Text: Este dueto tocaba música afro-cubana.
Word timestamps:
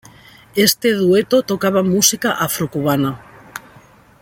Este 0.55 0.93
dueto 0.93 1.43
tocaba 1.43 1.83
música 1.83 2.31
afro-cubana. 2.31 3.21